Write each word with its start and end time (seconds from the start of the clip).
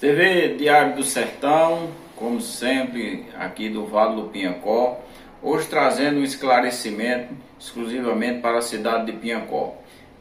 TV 0.00 0.54
Diário 0.54 0.94
do 0.94 1.02
Sertão, 1.02 1.90
como 2.14 2.40
sempre, 2.40 3.24
aqui 3.36 3.68
do 3.68 3.84
Vale 3.84 4.14
do 4.14 4.28
Pinhacó, 4.28 5.00
hoje 5.42 5.66
trazendo 5.66 6.20
um 6.20 6.22
esclarecimento 6.22 7.34
exclusivamente 7.58 8.40
para 8.40 8.58
a 8.58 8.62
cidade 8.62 9.06
de 9.06 9.18
Pinhacó. 9.18 9.74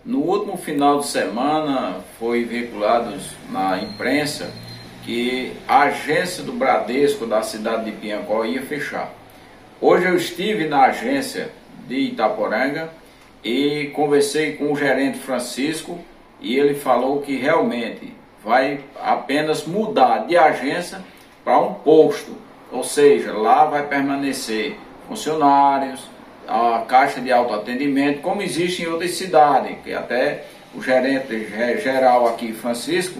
No 0.04 0.22
último 0.22 0.58
final 0.58 1.00
de 1.00 1.06
semana 1.06 2.00
foi 2.18 2.44
veiculado 2.44 3.16
na 3.52 3.78
imprensa 3.80 4.52
que 5.06 5.54
a 5.68 5.84
agência 5.84 6.44
do 6.44 6.54
Bradesco 6.54 7.28
da 7.28 7.44
cidade 7.44 7.86
de 7.86 7.92
Pinhacó 7.92 8.46
ia 8.46 8.64
fechar. 8.64 9.14
Hoje 9.80 10.08
eu 10.08 10.16
estive 10.16 10.68
na 10.68 10.86
agência 10.86 11.52
de 11.88 12.00
Itaporanga 12.00 12.90
e 13.44 13.92
conversei 13.94 14.54
com 14.54 14.74
o 14.74 14.76
gerente 14.76 15.20
Francisco 15.20 16.00
e 16.42 16.58
ele 16.58 16.74
falou 16.74 17.22
que 17.22 17.38
realmente 17.38 18.17
vai 18.44 18.82
apenas 19.02 19.66
mudar 19.66 20.28
de 20.28 20.38
agência 20.38 21.02
para 21.44 21.60
um 21.60 21.74
posto, 21.74 22.36
ou 22.72 22.84
seja, 22.84 23.34
lá 23.34 23.66
vai 23.66 23.88
permanecer 23.88 24.78
funcionários, 25.08 26.02
a 26.48 26.86
caixa 26.88 27.20
de 27.20 27.32
autoatendimento, 27.32 28.22
como 28.22 28.42
existe 28.42 28.84
em 28.84 28.88
outras 28.88 29.12
cidades, 29.12 29.78
que 29.84 29.94
até 29.94 30.46
o 30.74 30.82
gerente 30.82 31.46
geral 31.82 32.28
aqui, 32.28 32.54
Francisco, 32.54 33.20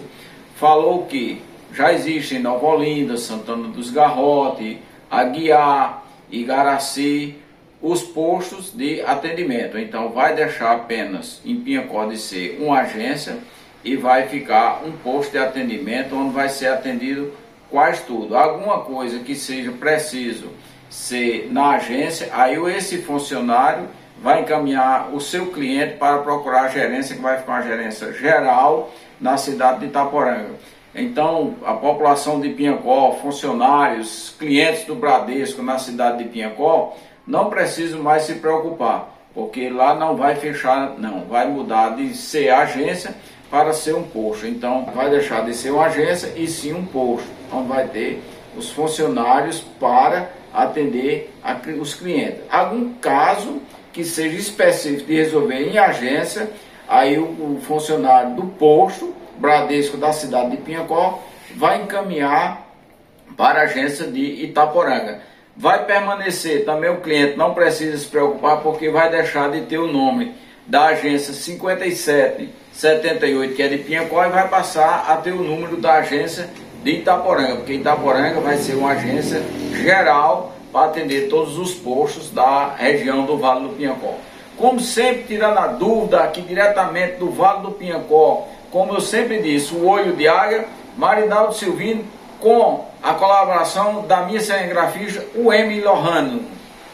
falou 0.56 1.06
que 1.06 1.42
já 1.72 1.92
existe 1.92 2.36
em 2.36 2.38
Nova 2.38 2.66
Olinda, 2.66 3.16
Santana 3.16 3.68
dos 3.68 3.90
Garrotes, 3.90 4.78
Aguiar, 5.10 6.04
Igaraci, 6.30 7.36
os 7.80 8.02
postos 8.02 8.72
de 8.72 9.00
atendimento. 9.02 9.78
Então 9.78 10.10
vai 10.10 10.34
deixar 10.34 10.72
apenas 10.72 11.40
em 11.44 11.56
Pinhacó 11.56 12.06
de 12.06 12.18
ser 12.18 12.58
uma 12.60 12.80
agência 12.80 13.38
e 13.84 13.96
vai 13.96 14.28
ficar 14.28 14.82
um 14.84 14.92
posto 14.92 15.32
de 15.32 15.38
atendimento 15.38 16.14
onde 16.16 16.34
vai 16.34 16.48
ser 16.48 16.68
atendido 16.68 17.32
quase 17.70 18.02
tudo. 18.02 18.36
Alguma 18.36 18.80
coisa 18.80 19.18
que 19.20 19.34
seja 19.34 19.72
preciso 19.72 20.48
ser 20.90 21.48
na 21.52 21.70
agência, 21.70 22.30
aí 22.32 22.56
esse 22.74 22.98
funcionário 22.98 23.88
vai 24.22 24.42
encaminhar 24.42 25.14
o 25.14 25.20
seu 25.20 25.46
cliente 25.46 25.96
para 25.96 26.18
procurar 26.18 26.62
a 26.62 26.68
gerência, 26.68 27.14
que 27.14 27.22
vai 27.22 27.38
ficar 27.38 27.52
uma 27.52 27.62
gerência 27.62 28.12
geral 28.12 28.90
na 29.20 29.36
cidade 29.36 29.80
de 29.80 29.86
Itaporanga. 29.86 30.50
Então, 30.94 31.54
a 31.64 31.74
população 31.74 32.40
de 32.40 32.48
Pinhacó, 32.50 33.12
funcionários, 33.22 34.34
clientes 34.38 34.84
do 34.84 34.94
Bradesco 34.94 35.62
na 35.62 35.78
cidade 35.78 36.18
de 36.18 36.30
Pinhacó, 36.30 36.96
não 37.26 37.50
precisam 37.50 38.02
mais 38.02 38.22
se 38.22 38.36
preocupar, 38.36 39.14
porque 39.34 39.68
lá 39.68 39.94
não 39.94 40.16
vai 40.16 40.34
fechar, 40.34 40.94
não, 40.98 41.24
vai 41.26 41.46
mudar 41.46 41.90
de 41.90 42.14
ser 42.14 42.48
agência 42.48 43.14
para 43.50 43.72
ser 43.72 43.94
um 43.94 44.02
posto. 44.02 44.46
Então, 44.46 44.86
vai 44.94 45.10
deixar 45.10 45.44
de 45.44 45.54
ser 45.54 45.70
uma 45.70 45.86
agência 45.86 46.32
e 46.36 46.46
sim 46.46 46.72
um 46.72 46.84
posto, 46.84 47.28
onde 47.52 47.68
vai 47.68 47.86
ter 47.88 48.22
os 48.56 48.70
funcionários 48.70 49.60
para 49.80 50.30
atender 50.52 51.32
a, 51.42 51.56
os 51.80 51.94
clientes. 51.94 52.40
Algum 52.50 52.94
caso 52.94 53.60
que 53.92 54.04
seja 54.04 54.36
específico 54.36 55.06
de 55.06 55.16
resolver 55.16 55.70
em 55.70 55.78
agência, 55.78 56.50
aí 56.88 57.18
o, 57.18 57.24
o 57.24 57.60
funcionário 57.62 58.34
do 58.34 58.46
posto, 58.46 59.14
Bradesco 59.38 59.96
da 59.96 60.12
cidade 60.12 60.50
de 60.50 60.56
Pinhacó, 60.58 61.22
vai 61.54 61.82
encaminhar 61.82 62.66
para 63.36 63.60
a 63.60 63.62
agência 63.64 64.06
de 64.06 64.44
Itaporanga. 64.44 65.20
Vai 65.56 65.84
permanecer 65.84 66.64
também 66.64 66.90
o 66.90 67.00
cliente, 67.00 67.36
não 67.36 67.54
precisa 67.54 67.96
se 67.96 68.06
preocupar, 68.06 68.62
porque 68.62 68.90
vai 68.90 69.10
deixar 69.10 69.50
de 69.50 69.62
ter 69.62 69.78
o 69.78 69.90
nome 69.90 70.34
da 70.68 70.84
agência 70.86 71.32
5778, 71.32 73.54
que 73.54 73.62
é 73.62 73.68
de 73.68 73.78
Pinhacó, 73.78 74.22
e 74.24 74.28
vai 74.28 74.46
passar 74.48 75.06
a 75.08 75.16
ter 75.16 75.32
o 75.32 75.42
número 75.42 75.78
da 75.78 75.94
agência 75.94 76.50
de 76.84 76.90
Itaporanga, 76.90 77.56
porque 77.56 77.72
Itaporanga 77.72 78.38
vai 78.40 78.58
ser 78.58 78.74
uma 78.74 78.90
agência 78.90 79.42
geral 79.72 80.52
para 80.70 80.84
atender 80.86 81.28
todos 81.28 81.58
os 81.58 81.72
postos 81.72 82.30
da 82.30 82.74
região 82.76 83.24
do 83.24 83.38
Vale 83.38 83.66
do 83.66 83.70
Pinhacó. 83.70 84.14
Como 84.58 84.78
sempre, 84.78 85.22
tirando 85.22 85.56
a 85.58 85.68
dúvida 85.68 86.20
aqui 86.20 86.42
diretamente 86.42 87.16
do 87.16 87.30
Vale 87.30 87.62
do 87.62 87.70
Pinhacó, 87.70 88.46
como 88.70 88.92
eu 88.92 89.00
sempre 89.00 89.40
disse, 89.40 89.74
o 89.74 89.86
olho 89.86 90.12
de 90.12 90.28
águia, 90.28 90.66
Marinaldo 90.96 91.54
Silvino, 91.54 92.04
com 92.38 92.84
a 93.02 93.14
colaboração 93.14 94.06
da 94.06 94.20
minha 94.22 94.40
cinegrafista, 94.40 95.24
o 95.34 95.52
M. 95.52 95.80
Lohano. 95.80 96.57